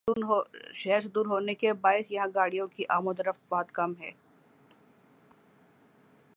شہر 0.73 0.99
سے 0.99 1.09
دور 1.09 1.25
ہونے 1.25 1.53
کے 1.55 1.73
باعث 1.81 2.11
یہاں 2.11 2.27
گاڑیوں 2.35 2.67
کی 2.67 2.83
آمدورفت 2.89 3.41
بہت 3.49 3.71
کم 3.71 3.93
ہے 3.99 4.11